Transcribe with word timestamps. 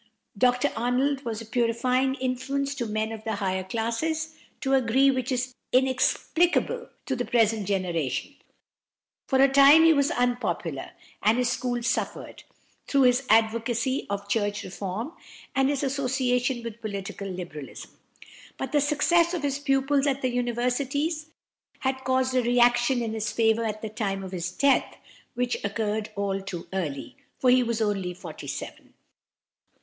Dr 0.35 0.71
Arnold 0.75 1.23
was 1.25 1.41
a 1.41 1.45
purifying 1.45 2.15
influence 2.15 2.73
to 2.73 2.87
men 2.87 3.11
of 3.11 3.23
the 3.23 3.35
higher 3.35 3.63
classes, 3.63 4.33
to 4.61 4.73
a 4.73 4.81
degree 4.81 5.11
which 5.11 5.31
is 5.31 5.53
inexplicable 5.71 6.89
to 7.05 7.15
the 7.15 7.23
present 7.23 7.67
generation. 7.67 8.33
For 9.27 9.39
a 9.39 9.47
time 9.47 9.83
he 9.83 9.93
was 9.93 10.09
unpopular, 10.09 10.93
and 11.21 11.37
his 11.37 11.51
school 11.51 11.83
suffered, 11.83 12.43
through 12.87 13.03
his 13.03 13.27
advocacy 13.29 14.07
of 14.09 14.27
church 14.27 14.63
reform 14.63 15.13
and 15.55 15.69
his 15.69 15.83
association 15.83 16.63
with 16.63 16.81
political 16.81 17.27
Liberalism; 17.27 17.91
but 18.57 18.71
the 18.71 18.81
success 18.81 19.35
of 19.35 19.43
his 19.43 19.59
pupils 19.59 20.07
at 20.07 20.23
the 20.23 20.29
universities 20.31 21.27
had 21.81 22.03
caused 22.05 22.33
a 22.33 22.41
reaction 22.41 23.03
in 23.03 23.13
his 23.13 23.31
favour 23.31 23.65
at 23.65 23.83
the 23.83 23.87
time 23.89 24.23
of 24.23 24.31
his 24.31 24.51
death, 24.51 24.95
which 25.35 25.63
occurred 25.63 26.09
all 26.15 26.41
too 26.41 26.67
early, 26.73 27.17
for 27.37 27.51
he 27.51 27.61
was 27.61 27.83
only 27.83 28.15
forty 28.15 28.47
seven. 28.47 28.95